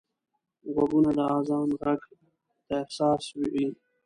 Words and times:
غوږونه 0.73 1.09
د 1.17 1.19
اذان 1.37 1.69
غږ 1.81 2.01
ته 2.67 2.77
حساس 2.87 3.23
وي 3.39 3.67